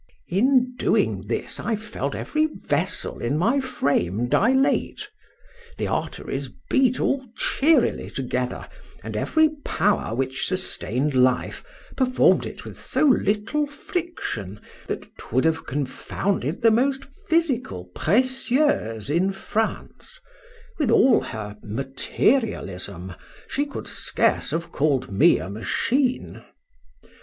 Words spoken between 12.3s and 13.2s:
it with so